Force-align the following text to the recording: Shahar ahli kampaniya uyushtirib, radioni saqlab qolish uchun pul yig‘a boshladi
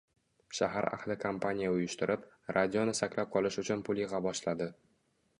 Shahar 0.59 0.85
ahli 0.87 1.17
kampaniya 1.23 1.73
uyushtirib, 1.73 2.23
radioni 2.57 2.95
saqlab 2.99 3.29
qolish 3.35 3.59
uchun 3.65 3.83
pul 3.91 4.01
yig‘a 4.05 4.23
boshladi 4.29 4.69